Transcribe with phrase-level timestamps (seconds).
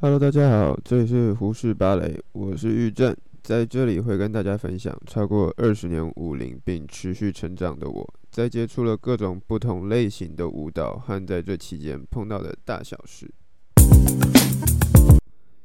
[0.00, 13.28] Hello，大家好，这里是胡适芭蕾，我是玉正，在这里会跟大家分享超过二十年舞龄并持续成长的我，在接触了各种不同类型的舞蹈和在这期间碰到的大小事。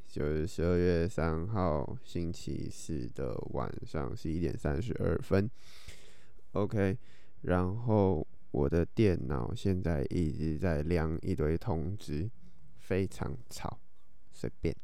[0.08, 5.48] 就是十二月三号星期四的晚上十一点三十二分
[6.54, 6.98] ，OK，
[7.42, 12.28] 然后我的电脑现在一直在亮一堆通知，
[12.80, 13.78] 非常吵。
[14.34, 14.74] 随便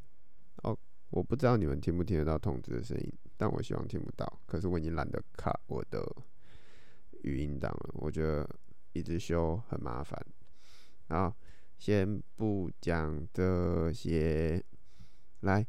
[0.63, 0.79] 哦，
[1.11, 4.41] 我不知道你们听不听得到通知的声音，但我希望听不到。
[4.47, 6.01] 可是我已经懒得卡我的
[7.25, 8.49] 语音档了，我觉得
[8.93, 10.25] 一直修很麻烦。
[11.09, 11.37] 好，
[11.77, 14.63] 先不讲这些，
[15.41, 15.67] 来，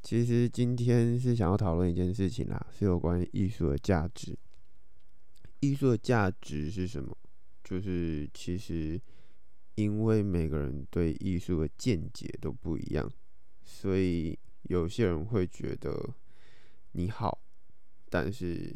[0.00, 4.38] 其实今天是想要讨论一件事情啦，是有关于艺术的价值。
[5.58, 7.16] 艺术的价值是什么？
[7.64, 9.00] 就是其实。
[9.74, 13.10] 因为每个人对艺术的见解都不一样，
[13.62, 16.14] 所以有些人会觉得
[16.92, 17.42] 你好，
[18.10, 18.74] 但是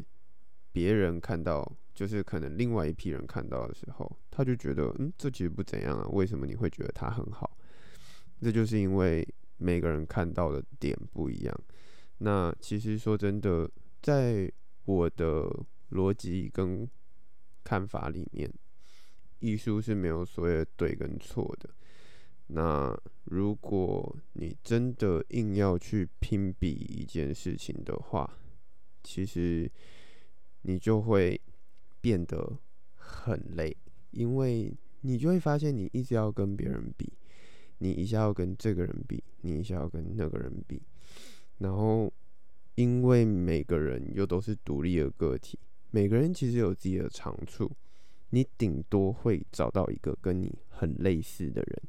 [0.71, 7.57] 别人看到，就是可能另外一批人看到的时候，他就觉得，嗯，这其实不怎样啊，为什么你会觉得他很好？
[8.41, 11.59] 这就是因为每个人看到的点不一样。
[12.19, 13.69] 那其实说真的，
[14.01, 14.51] 在
[14.85, 15.47] 我的
[15.91, 16.89] 逻辑跟
[17.63, 18.51] 看法里面。
[19.39, 21.69] 艺术是没有所谓的对跟错的。
[22.47, 28.39] 那如果你真的硬要去评比一件事情的话，
[29.03, 29.69] 其实
[30.61, 31.39] 你就会
[31.99, 32.57] 变得
[32.95, 33.75] 很累，
[34.11, 37.11] 因为你就会发现你一直要跟别人比，
[37.79, 40.81] 你一下要跟这个人比，你一下要跟那个人比，
[41.57, 42.11] 然后
[42.75, 45.59] 因为每个人又都是独立的个体，
[45.91, 47.69] 每个人其实有自己的长处。
[48.29, 51.81] 你顶多会找到一个跟你很类似的人，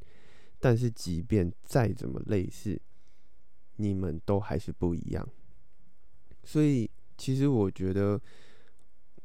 [0.60, 2.80] 但是即便再怎么类似，
[3.76, 5.28] 你们都还是不一样。
[6.44, 8.20] 所以，其实我觉得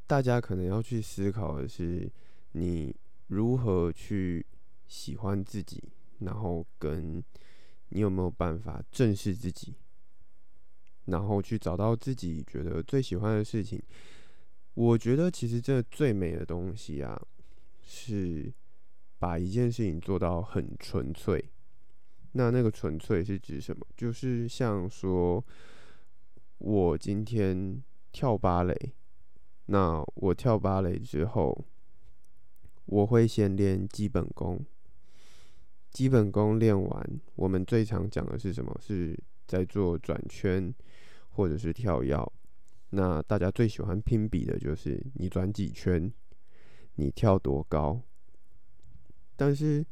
[0.08, 2.12] 大家可能要去思考的是，
[2.54, 2.96] 你
[3.28, 4.46] 如何去
[4.88, 5.84] 喜欢自己，
[6.20, 7.24] 然后跟
[7.90, 9.76] 你有没有办法正视自己，
[11.06, 13.82] 然后去找到自己觉得最喜欢的事情。
[14.76, 17.22] 我觉得其实这最美的东西啊，
[17.82, 18.52] 是
[19.20, 21.52] 把一件事情做到很纯粹。
[22.32, 23.86] 那那个纯粹是指什么？
[23.96, 25.46] 就是像说，
[26.58, 28.76] 我今天跳芭蕾，
[29.68, 31.66] 那我跳芭蕾之后，
[32.86, 34.66] 我会先练基本功。
[35.92, 38.76] 基本功练完，我们最常讲的是什么？
[38.82, 40.74] 是在做转圈，
[41.30, 42.18] 或者是跳跃。
[42.96, 46.14] 那大家最喜欢拼比的就是你转几圈，
[46.94, 48.00] 你跳多高。
[49.36, 49.84] 但是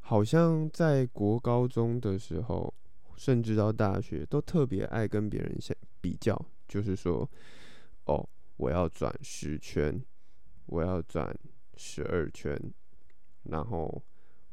[0.00, 2.74] 好像在国高中的时候，
[3.16, 7.30] 甚至到大学，都特别爱跟别人相比较，就是说，
[8.06, 10.04] 哦，我要转十圈，
[10.66, 11.32] 我要转
[11.76, 12.60] 十二圈，
[13.44, 14.02] 然后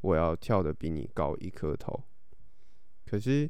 [0.02, 2.04] 我要跳的比你高一颗头。
[3.04, 3.50] 可是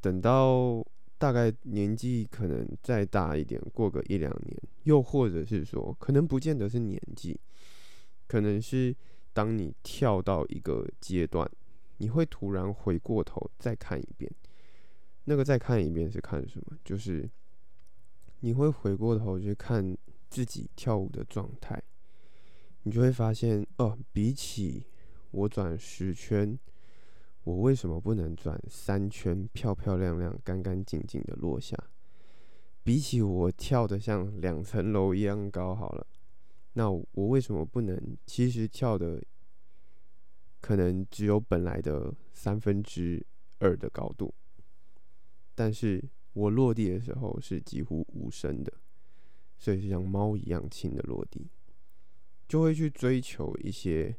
[0.00, 0.84] 等到
[1.18, 7.40] 大概年纪可能再大一点，过个一两年，又或者是说，可能不见得是年纪，
[8.26, 8.94] 可能是
[9.32, 11.50] 当你跳到一个阶段，
[11.98, 14.30] 你会突然回过头再看一遍。
[15.24, 16.76] 那个再看一遍是看什么？
[16.84, 17.28] 就是
[18.40, 19.96] 你会回过头去看
[20.28, 21.82] 自己跳舞的状态，
[22.82, 24.86] 你就会发现，哦，比起
[25.30, 26.58] 我转十圈。
[27.46, 31.76] 我为什么不能转三圈，漂漂亮亮、干干净净的落下？
[32.82, 36.04] 比起我跳得像两层楼一样高好了，
[36.72, 38.16] 那我为什么不能？
[38.26, 39.22] 其实跳的
[40.60, 43.24] 可能只有本来的三分之
[43.60, 44.34] 二的高度，
[45.54, 46.02] 但是
[46.32, 48.72] 我落地的时候是几乎无声的，
[49.56, 51.48] 所以是像猫一样轻的落地，
[52.48, 54.16] 就会去追求一些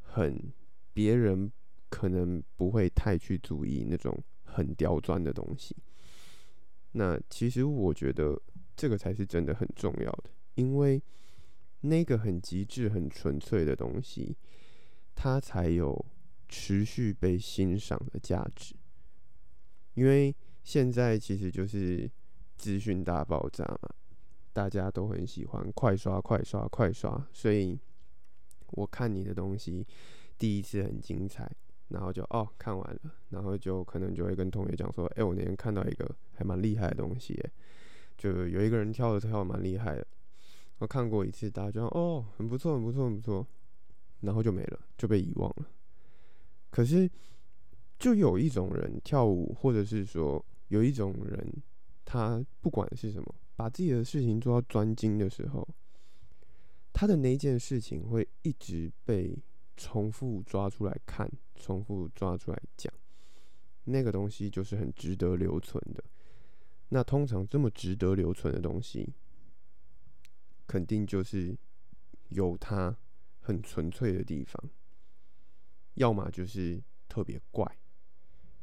[0.00, 0.52] 很
[0.92, 1.52] 别人。
[1.88, 5.76] 可能不会太去注意那种很刁钻的东西。
[6.92, 8.40] 那其实我觉得
[8.76, 11.02] 这个才是真的很重要的，因为
[11.80, 14.36] 那个很极致、很纯粹的东西，
[15.14, 16.04] 它才有
[16.48, 18.74] 持续被欣赏的价值。
[19.94, 20.34] 因为
[20.64, 22.10] 现在其实就是
[22.56, 23.90] 资讯大爆炸嘛，
[24.52, 27.78] 大家都很喜欢快刷、快刷、快刷，所以
[28.72, 29.86] 我看你的东西
[30.38, 31.50] 第一次很精彩。
[31.88, 37.38] 然后就哦看完了，然后就可能就会跟同学讲说，哎，我那天看到一个还蛮厉害的东西，
[38.16, 40.06] 就有一个人跳的跳蛮厉害的，
[40.78, 43.46] 我看过一次，大家就哦很不错很不错很不错，
[44.20, 45.66] 然后就没了，就被遗忘了。
[46.70, 47.10] 可是
[47.98, 51.52] 就有一种人跳舞，或者是说有一种人，
[52.04, 55.66] 他不管是什么，把自己的事情做到专精的时候，
[56.92, 59.36] 他的那件事情会一直被
[59.78, 62.92] 重复抓出来看，重复抓出来讲，
[63.84, 66.04] 那个东西就是很值得留存的。
[66.90, 69.14] 那通常这么值得留存的东西，
[70.66, 71.56] 肯定就是
[72.28, 72.94] 有它
[73.40, 74.70] 很纯粹的地方，
[75.94, 77.78] 要么就是特别怪。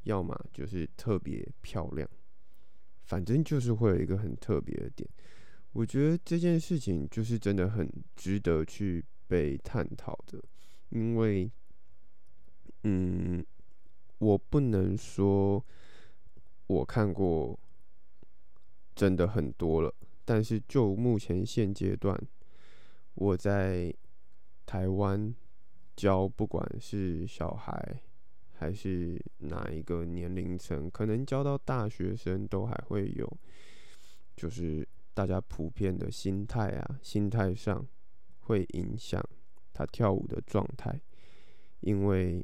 [0.04, 2.08] 要么就是特别漂亮，
[3.06, 5.10] 反正就是会有一个很特别的点。
[5.72, 10.40] 我觉得这件事情就是真的很值得去被探讨的，
[10.95, 11.51] 因为，
[12.83, 13.45] 嗯，
[14.18, 15.63] 我不能说
[16.68, 17.59] 我看过
[18.95, 19.94] 真的很多了，
[20.24, 22.18] 但是就目前现阶段，
[23.15, 23.94] 我在
[24.65, 25.36] 台湾
[25.97, 28.01] 教不管是小孩。
[28.57, 33.38] 还是哪一个年龄层，可能教到大学生都还会有，
[34.33, 37.86] 就是大家普遍的心态啊，心态上
[38.39, 39.21] 会影响
[39.75, 40.98] 他跳舞的状态，
[41.81, 42.42] 因为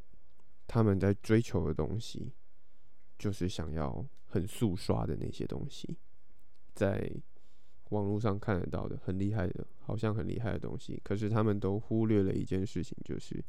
[0.67, 2.33] 他们在追求的东西，
[3.17, 5.97] 就是想要很速刷的那些东西，
[6.75, 7.09] 在
[7.89, 13.41] 网络上看得到的很厉害的，好像很厉害的东西，可是他们都忽略了一件事情，就是。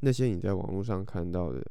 [0.00, 1.64] 那些你在网络上看到的，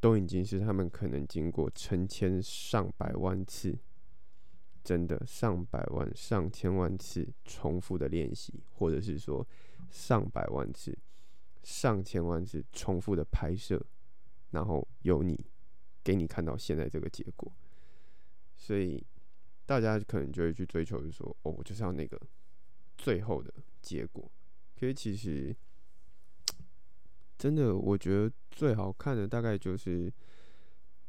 [0.00, 3.78] 都已经是他们可能经过成千上百万次，
[4.82, 9.46] 真的上百万、上千万次重复的练习，或者是说
[9.90, 10.96] 上百万次、
[11.62, 13.84] 上千万次重复的拍摄，
[14.50, 15.46] 然后有你
[16.02, 17.52] 给你看到现在这个结果，
[18.56, 19.04] 所以
[19.66, 22.20] 大家可能就会去追求，就说，哦，我就是要那个
[22.96, 23.52] 最后的
[23.82, 24.30] 结果。
[24.78, 25.56] 可是其实。
[27.40, 30.12] 真的，我觉得最好看的大概就是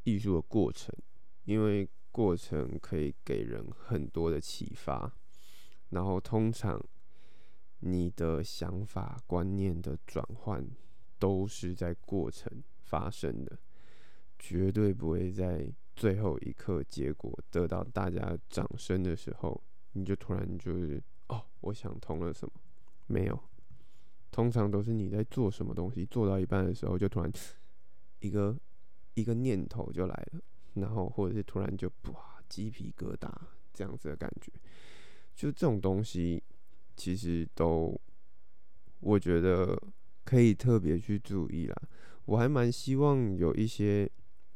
[0.04, 0.96] 艺术的过程，
[1.44, 5.14] 因为过程可以给人很多的启发。
[5.90, 6.82] 然后，通常
[7.82, 10.66] 你的想法、观念的转换
[11.20, 13.60] 都是在过程发生的，
[14.40, 19.62] 绝对不会在最后一刻结果得到大家掌声的时候，
[19.92, 22.54] 你就突然就是哦，我想通了什么？
[23.08, 23.40] 没有。
[24.32, 27.30] 通常都是你在做什么东西，做到一半的时候，就突然
[28.20, 28.58] 一个
[29.14, 30.42] 一个念头就来了，
[30.76, 33.30] 然后或者是突然就哇鸡皮疙瘩
[33.74, 34.52] 这样子的感觉，
[35.36, 36.42] 就这种东西
[37.02, 38.00] 其实都
[39.00, 39.76] 我觉得
[40.24, 41.76] 可以特别去注意啦。
[42.26, 44.08] 我还蛮希望有一些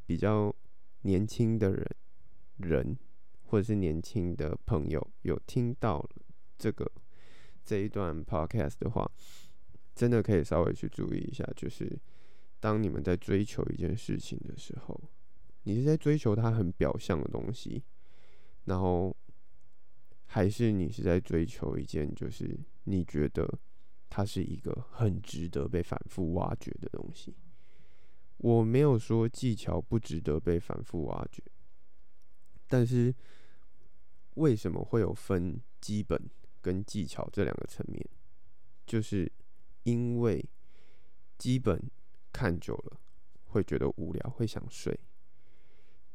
[0.05, 0.55] 比较
[1.01, 1.87] 年轻的人
[2.57, 2.97] 人
[3.45, 6.07] 或者是年轻的朋友有听到
[6.55, 6.91] 这个
[7.63, 9.11] 这一段 podcast 的话。
[9.95, 11.97] 真的可以稍微去注意一下，就是
[12.59, 15.01] 当你们在追求一件事情的时候，
[15.63, 17.81] 你是在追求它很表象的东西，
[18.65, 19.15] 然后
[20.25, 23.59] 还是你是在追求一件就是你觉得
[24.09, 27.35] 它是一个很值得被反复挖掘的东西。
[28.37, 31.41] 我没有说技巧不值得被反复挖掘，
[32.67, 33.15] 但是
[34.35, 36.29] 为什么会有分基本
[36.61, 38.05] 跟技巧这两个层面？
[38.85, 39.31] 就是。
[39.85, 40.43] 因为
[41.37, 41.79] 基本
[42.33, 42.99] 看久了
[43.43, 44.91] 会觉得无聊，会想睡；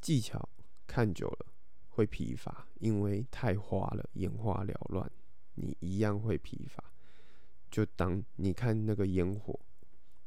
[0.01, 0.49] 技巧
[0.89, 1.47] 看久了
[1.91, 5.11] 会疲乏，因为太花了，眼花缭乱，
[5.55, 6.83] 你一样会疲乏。
[7.71, 9.59] 就当你看那个烟火，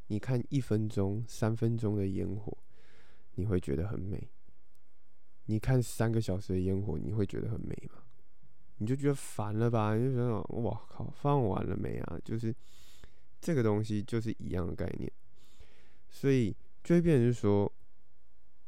[0.07, 2.57] 你看一分钟、三分钟的烟火，
[3.35, 4.19] 你会觉得很美；
[5.45, 8.03] 你看三个小时的烟火，你会觉得很美吗？
[8.77, 9.95] 你就觉得烦了吧？
[9.95, 12.19] 你就觉得哇靠，放完了没啊？
[12.23, 12.55] 就是。
[13.45, 15.11] 这个东西就是一样的概念，
[16.09, 17.69] 所以就会变成说，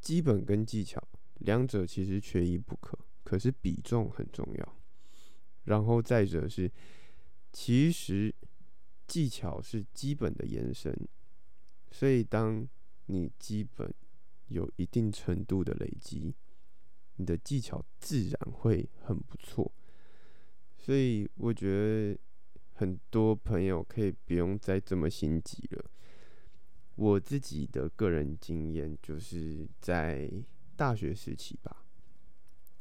[0.02, 1.02] 基本跟技巧
[1.40, 4.78] 两者其实缺一不可，可是比重很重要。
[5.66, 6.72] 然后再者是，
[7.52, 8.34] 其实
[9.08, 10.96] 技巧是基本的延伸，
[11.92, 12.68] 所以当
[13.08, 13.94] 你基本
[14.48, 16.36] 有一定程度的累积，
[17.16, 19.72] 你的技巧自然会很不错。
[20.78, 22.20] 所以我觉得。
[22.78, 25.90] 很多朋友可以不用再这么心急了。
[26.96, 30.30] 我自己的个人经验就是在
[30.76, 31.86] 大学时期吧，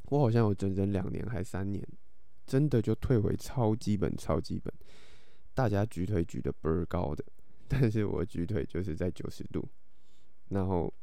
[0.09, 1.87] 我好像有整整两年还三年，
[2.45, 4.73] 真的就退回超基本、超基本。
[5.53, 7.23] 大家举腿举的倍儿高的，
[7.67, 9.65] 但是我举腿就是在九十度。
[10.49, 10.93] 然后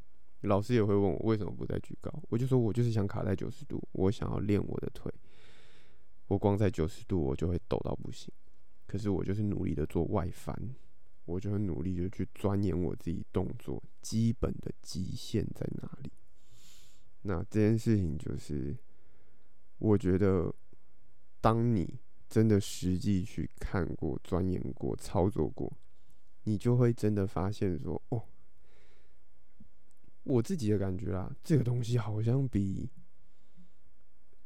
[0.42, 5.11] 老师也会问我为什么不再举高，我就说我就是想卡在九十度，我想要练我的腿。
[6.26, 8.32] 我光在九十度我就会抖到不行。
[8.87, 10.54] 可是我就是努力的做外翻，
[11.25, 16.12] 我就很努力的去钻研我自己动作基本的极限在哪里。
[17.23, 18.76] 那这件事情就是，
[19.79, 20.52] 我觉得，
[21.41, 25.73] 当你真的实际去看过、钻研过、操作过，
[26.45, 28.25] 你就会真的发现说，哦，
[30.25, 32.91] 我自己的感觉啊，这个东西好像比，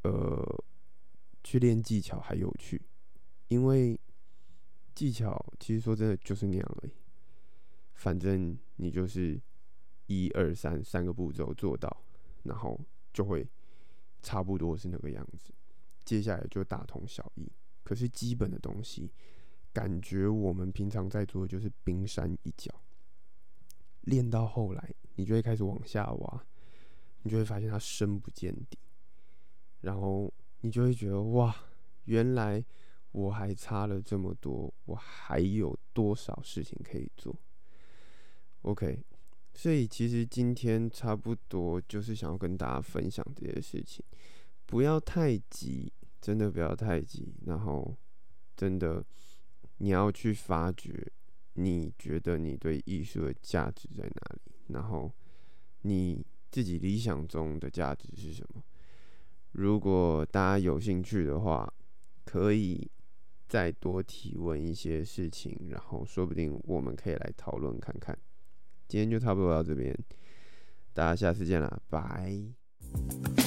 [0.03, 0.65] 呃，
[1.43, 2.83] 去练技巧还有趣，
[3.49, 3.99] 因为
[4.95, 6.93] 技巧其实说真的就是那样而已，
[7.95, 9.41] 反正你就是
[10.09, 12.03] 一二三三个步骤做到。
[12.47, 12.81] 然后
[13.13, 13.49] 就会
[14.23, 15.53] 差不多是那个样子，
[16.05, 17.51] 接下来就大同小异。
[17.83, 19.13] 可是基本的东西，
[19.73, 22.83] 感觉我们平常在做的就是冰山一角。
[24.03, 26.47] 练到后来，你就会开始往下挖，
[27.23, 28.79] 你就会发现它深不见底。
[29.81, 31.55] 然后你就会觉得哇，
[32.05, 32.65] 原来
[33.13, 37.37] 我还差了这么多，我还有多少事情可以做
[38.63, 39.05] ？OK。
[39.57, 44.05] 所以其实今天差不多就是想要跟大家分享这些事情，
[44.67, 47.35] 不要太急，真的不要太急。
[47.47, 47.97] 然后，
[48.55, 49.03] 真的
[49.79, 51.11] 你要去发掘，
[51.55, 54.53] 你觉得你对艺术的价值在哪里？
[54.69, 55.11] 然后
[55.81, 58.63] 你自己理想中的价值是什么？
[59.53, 61.73] 如果大家有兴趣的话，
[62.27, 62.91] 可以
[63.49, 68.17] 再多提问一些事情，然后说不定我们可以来讨论看看。
[68.89, 69.97] 今天就差不多到这边
[70.93, 73.46] 大家下次见了拜。